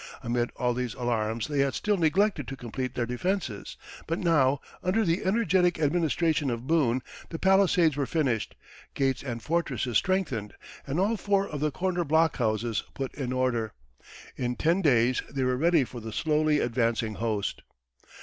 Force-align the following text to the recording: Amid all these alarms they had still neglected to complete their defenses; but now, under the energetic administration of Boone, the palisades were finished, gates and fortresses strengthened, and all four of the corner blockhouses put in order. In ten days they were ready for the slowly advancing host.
Amid 0.23 0.49
all 0.55 0.73
these 0.73 0.95
alarms 0.95 1.45
they 1.47 1.59
had 1.59 1.75
still 1.75 1.95
neglected 1.95 2.47
to 2.47 2.55
complete 2.55 2.95
their 2.95 3.05
defenses; 3.05 3.77
but 4.07 4.17
now, 4.17 4.59
under 4.83 5.05
the 5.05 5.23
energetic 5.23 5.77
administration 5.79 6.49
of 6.49 6.65
Boone, 6.65 7.03
the 7.29 7.37
palisades 7.37 7.95
were 7.95 8.07
finished, 8.07 8.55
gates 8.95 9.21
and 9.21 9.43
fortresses 9.43 9.99
strengthened, 9.99 10.55
and 10.87 10.99
all 10.99 11.17
four 11.17 11.47
of 11.47 11.59
the 11.59 11.69
corner 11.69 12.03
blockhouses 12.03 12.81
put 12.95 13.13
in 13.13 13.31
order. 13.31 13.73
In 14.35 14.55
ten 14.55 14.81
days 14.81 15.21
they 15.29 15.43
were 15.43 15.55
ready 15.55 15.83
for 15.83 15.99
the 15.99 16.11
slowly 16.11 16.57
advancing 16.61 17.13
host. 17.21 17.61